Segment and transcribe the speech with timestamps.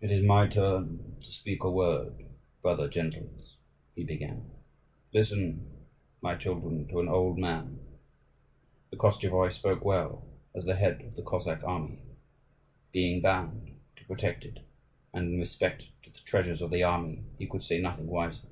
[0.00, 2.26] "It is my turn to speak a word,
[2.62, 3.56] brother gentles,"
[3.96, 4.48] he began:
[5.12, 5.66] "listen,
[6.20, 7.80] my children, to an old man.
[8.90, 11.98] The Koschevoi spoke well as the head of the Cossack army;
[12.92, 14.60] being bound to protect it,
[15.12, 18.46] and in respect to the treasures of the army he could say nothing wiser.